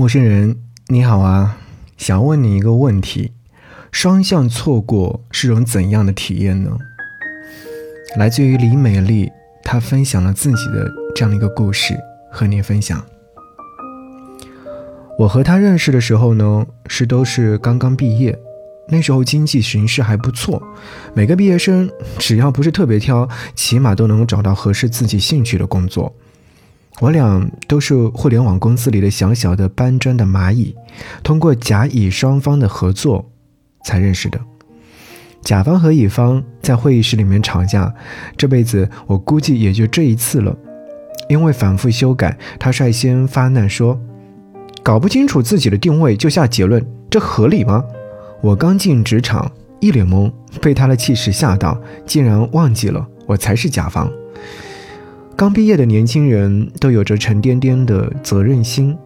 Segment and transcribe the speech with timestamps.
[0.00, 0.56] 陌生人，
[0.86, 1.58] 你好啊，
[1.96, 3.32] 想问你一个问题：
[3.90, 6.70] 双向错过是种怎样的体验呢？
[8.16, 9.28] 来自于李美丽，
[9.64, 11.98] 她分享了自己的这样的一个故事，
[12.30, 13.04] 和你分享。
[15.18, 18.38] 我和她认识的时候呢，是都是刚刚毕业，
[18.90, 20.62] 那时候经济形势还不错，
[21.12, 21.90] 每个毕业生
[22.20, 26.14] 只要不是特别挑，起码都能找到合适自己兴趣的工作。
[27.00, 30.74] 我俩都是互联网公司里的小小的搬砖的蚂蚁，
[31.22, 33.30] 通过甲乙双方的合作
[33.84, 34.40] 才认识的。
[35.42, 37.94] 甲方和乙方在会议室里面吵架，
[38.36, 40.56] 这辈子我估计也就这一次了。
[41.28, 44.00] 因为反复修改，他率先发难说
[44.82, 47.84] ：“搞不清楚自己的定位就下结论，这合理吗？”
[48.40, 54.10] 我刚进职场，一脸懵，被他的气势吓到，竟然忘记了我才是甲方。
[55.38, 58.98] 刚毕业的年轻人都有着沉甸甸的责任心，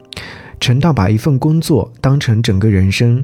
[0.58, 3.22] 沉到把一份工作当成整个人生。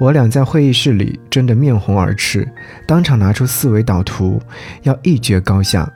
[0.00, 2.52] 我俩在会议室里争得面红耳赤，
[2.88, 4.42] 当场拿出思维导图，
[4.82, 5.88] 要一决高下。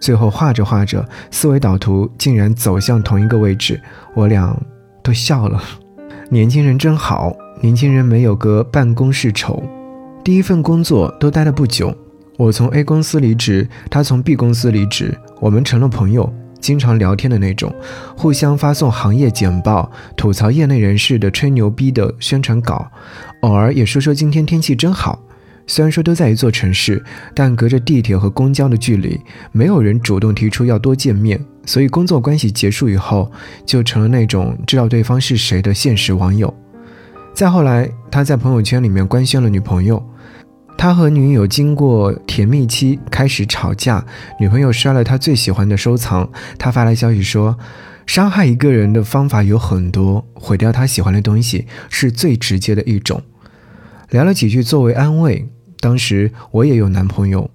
[0.00, 3.78] 最后画着画着，思维导图竟然走向同一个位置，
[4.14, 4.58] 我俩
[5.02, 5.62] 都笑了。
[6.32, 9.62] 年轻人真好，年轻人没有个办公室丑。
[10.24, 11.94] 第一份工作都待了不久。
[12.40, 17.70] 我从 A 公司离职，他从 B 公司离职，我们成了朋友，经常聊天的那种，
[18.16, 22.90] 互相发送行业简报，吐槽业内人士的吹牛逼的宣传稿，
[23.42, 25.22] 偶尔也说说今天天气真好。
[25.66, 29.20] 虽然说都在一座城市，但隔着地铁和公交的距离，
[29.52, 33.30] 没有人主动提出要多见面，所以工作关系结束以后，
[33.66, 36.52] 就成了那种知道对方是谁的现实网友。
[37.34, 40.02] 再后来，他在朋友圈里面官宣了女朋友。
[40.80, 44.02] 他和女友经过甜蜜期开始吵架，
[44.40, 46.32] 女朋友摔了他最喜欢的收藏。
[46.56, 47.58] 他发来消息说
[48.08, 53.22] ：“伤害一个人的方法有很多，毁掉他喜欢的东西是最直接的一种。”
[54.08, 55.46] 聊了几句作为安慰。
[55.80, 57.50] 当时我也有男朋友，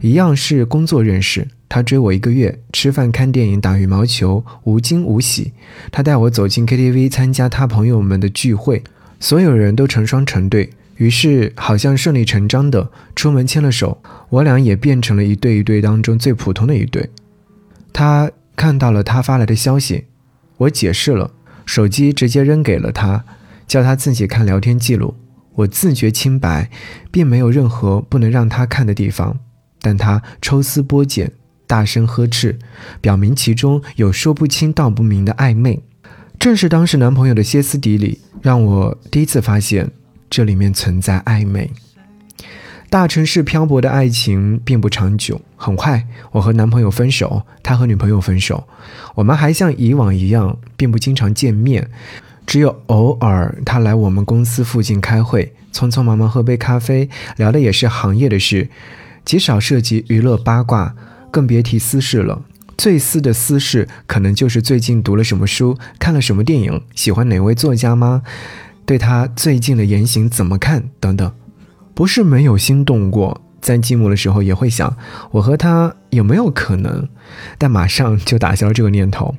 [0.00, 1.46] 一样是工作认识。
[1.68, 5.52] 他追我一个月，吃饭、看电影、打羽毛球，无惊无喜。
[5.92, 8.82] 他带我走进 KTV，参加他朋友们的聚会，
[9.20, 10.70] 所有人都成双成对。
[10.96, 17.10] 于是，好像顺理成章的出门牵了手，我俩也变成了一对一对当中最普通的一对。
[17.92, 20.04] 他看到了他发来的消息，
[20.58, 21.32] 我解释了，
[21.66, 23.24] 手机直接扔给了他，
[23.66, 25.16] 叫他自己看聊天记录。
[25.56, 26.70] 我自觉清白，
[27.10, 29.40] 并没有任何不能让他看的地方，
[29.80, 31.32] 但他抽丝剥茧，
[31.66, 32.58] 大声呵斥，
[33.00, 35.82] 表明其中有说不清道不明的暧昧。
[36.38, 39.90] 正是当时男朋友的歇斯底里，让我第一次发现。
[40.28, 41.70] 这里面存在暧昧。
[42.90, 48.68] 大城市漂泊的爱情并不长久，很快我和男朋友分手，他和女朋友分手。
[49.16, 51.90] 我们还像以往一样，并不经常见面，
[52.46, 58.68] 只有偶尔他来我们公司附近开会，匆匆忙忙喝杯咖啡，聊的也是行业的事，
[59.24, 60.94] 极少涉及娱乐八卦，
[61.32, 62.42] 更别提私事了。
[62.78, 68.22] 最私的私事，可能就是最近读了什么书，看了什么电影，喜欢哪位作家吗？
[68.86, 70.90] 对他最近的言行怎么看？
[71.00, 71.32] 等等，
[71.94, 74.96] 不是没有心动过，在寂寞的时候也会想，
[75.30, 77.08] 我和他有没有可能？
[77.56, 79.34] 但马上就打消了这个念头。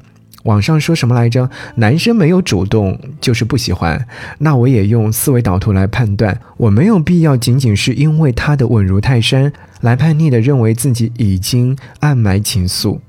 [0.46, 1.50] 网上说什么来着？
[1.78, 4.08] 男生没有主动就是不喜欢。
[4.38, 9.52] 那我也用思维导图来判断，我没有必要仅仅是因为他的稳如泰山，
[9.82, 13.00] 来叛逆的认为自己已经暗埋情愫。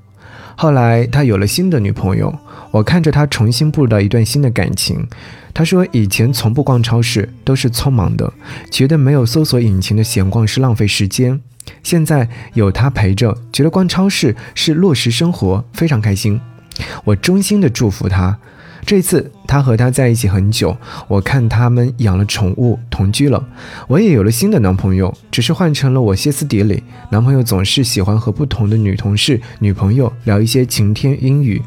[0.59, 2.35] 后来他有了新的女朋友，
[2.71, 5.07] 我看着他重新步入到一段新的感情。
[5.53, 8.33] 他说以前从不逛超市，都是匆忙的，
[8.71, 11.39] 觉得没有搜索引擎的闲逛是浪费时间。
[11.83, 16.41] 现在有他陪着，觉得逛超市是落实生活，非常开心。
[17.03, 18.39] 我衷心的祝福他。
[18.87, 20.77] 这次他和他在一起很久，
[21.09, 23.45] 我看他们养了宠物，同居了。
[23.85, 26.81] 我也有了新的男朋友，只是换成了我歇斯底里。
[27.09, 31.61] 男朋友总是喜欢和不同的女同事、女朋友聊一些晴天阴雨，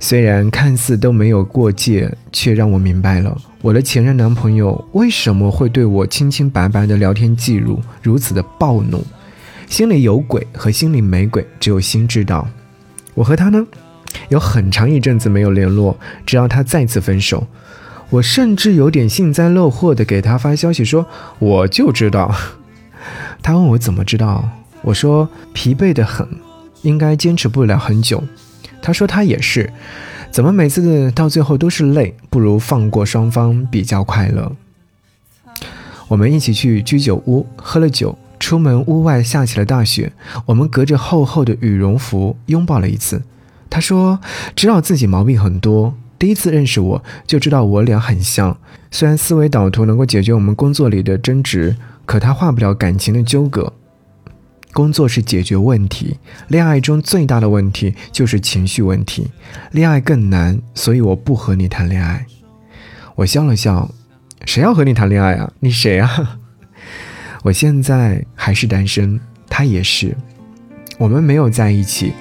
[0.00, 9.00] 虽然看似都没有过界，却让我明白了我的前任男朋友为什么会对我清清白白的聊天记录如此的暴怒。
[9.68, 12.48] 心里有鬼和心里没鬼，只有心知道。
[13.14, 13.64] 我和他呢？
[14.28, 17.46] 有很长一阵子没有联络，直到他再次分手，
[18.10, 21.06] 我甚至有点幸灾乐祸的给他发消息说
[21.38, 22.34] ：“我就知道。
[23.42, 24.48] ”他问我怎么知道，
[24.82, 26.26] 我说疲惫的很，
[26.82, 28.22] 应该坚持不了很久。
[28.80, 29.72] 他说他也是，
[30.30, 34.52] 怎么每次到最后都是累，不如放过双方比较快乐。
[36.08, 40.12] 我们一起去居酒屋喝了酒，出门屋外下起了大雪，
[40.46, 43.22] 我们隔着厚厚的羽绒服拥抱了一次。
[43.70, 44.20] 他说
[44.54, 48.56] ：“知道自己毛病很多，第一次认识我就知道我俩很像。
[48.90, 51.76] 虽然思维导图能够解决我们工作里的争执，
[52.06, 53.72] 可它化不了感情的纠葛。
[54.72, 56.18] 工作是解决问题，
[56.48, 59.30] 恋爱中最大的问题就是情绪问题。
[59.70, 62.26] 恋爱更难，所以我不和你谈恋爱。
[63.16, 63.90] 我笑了笑，
[64.44, 65.52] 谁要和你谈恋爱啊？
[65.60, 66.38] 你谁啊？
[67.44, 70.16] 我现在还是单身，他也是。
[70.98, 72.12] 我们没有在一起，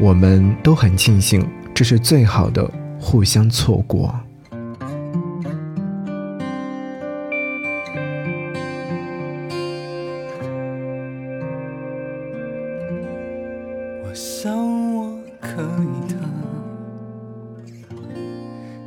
[0.00, 4.14] 我们都很庆幸，这是最好的互相错过。
[14.04, 14.56] 我想
[14.94, 16.14] 我可以的，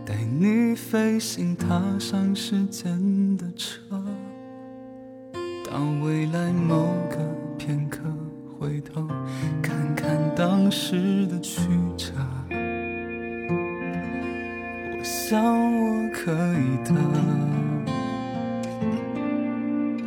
[0.06, 3.80] 带你飞行，踏上时间的车，
[5.70, 6.88] 到未来某
[10.72, 12.14] 时的曲折，
[14.90, 16.94] 我想我可以的。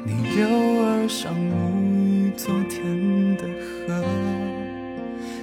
[0.07, 1.53] 你留儿上沐
[1.83, 3.43] 浴昨天的
[3.87, 4.03] 河，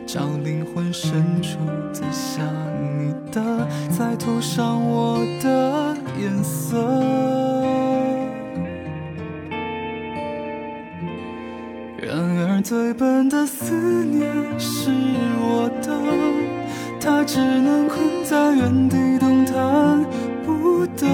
[0.08, 1.60] 找灵魂深处
[1.94, 2.44] 最像
[3.00, 7.41] 你的，再涂上我的颜色。
[12.64, 13.74] 最笨的思
[14.06, 14.30] 念
[14.60, 14.92] 是
[15.40, 15.92] 我的，
[17.00, 20.06] 它只能困在原地动弹
[20.46, 21.08] 不得，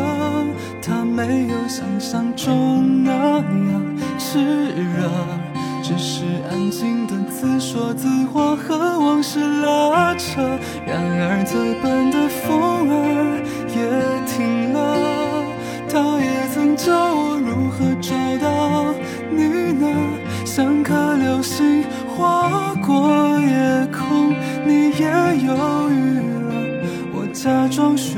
[0.81, 4.39] 它没有想象中那样炽
[4.75, 5.09] 热，
[5.81, 10.41] 只是安静的自说自话和往事拉扯。
[10.85, 12.67] 然而最笨的风
[21.57, 24.31] 星划过夜空，
[24.63, 25.07] 你也
[25.44, 26.54] 犹豫了，
[27.15, 28.15] 我假装学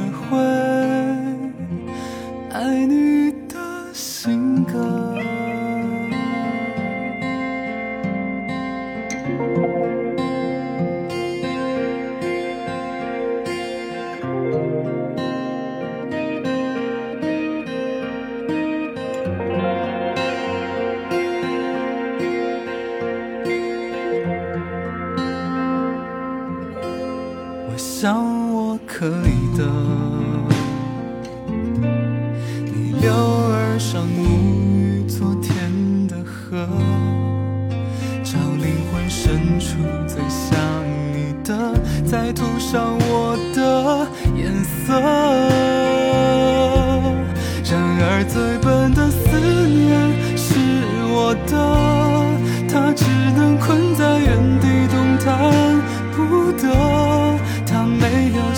[28.02, 28.16] 想
[28.54, 29.66] 我可以的，
[32.64, 34.24] 你留儿上沐
[34.72, 36.66] 浴昨天的河，
[38.24, 39.76] 找灵魂深处
[40.08, 40.58] 最像
[41.12, 41.74] 你的，
[42.10, 44.98] 再涂上我的颜色。
[47.70, 49.28] 然而最笨的思
[49.68, 49.92] 念
[50.38, 50.56] 是
[51.12, 51.52] 我的，
[52.72, 53.04] 它只
[53.36, 55.52] 能困在原地动弹
[56.16, 56.99] 不得。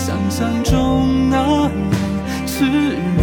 [0.04, 1.70] 想象中那样
[2.44, 2.64] 炽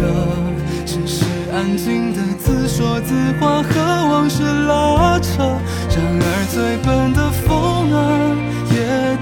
[0.86, 3.68] 只是安静的自说自话和
[4.10, 5.42] 往事拉扯。
[5.94, 7.98] 然而最笨的风儿
[8.72, 8.78] 也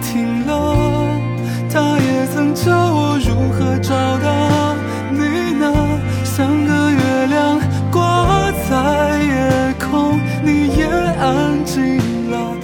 [0.06, 0.50] 停了，
[1.69, 4.76] 它也曾教我如何找到
[5.11, 5.19] 你
[5.58, 5.66] 呢？
[6.22, 7.58] 像个月亮
[7.90, 10.87] 挂在夜空，你也
[11.19, 12.54] 安静了，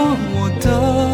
[0.00, 1.07] 我的